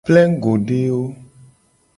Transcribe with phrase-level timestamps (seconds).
[0.07, 1.03] Plengugodewo.